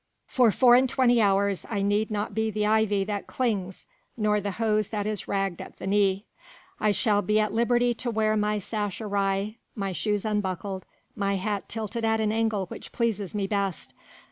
[0.25, 3.85] For four and twenty hours I need not be the ivy that clings
[4.17, 6.25] nor the hose that is ragged at the knee.
[6.79, 10.85] I shall be at liberty to wear my sash awry, my shoes unbuckled,
[11.15, 13.93] my hat tilted at an angle which pleases me best.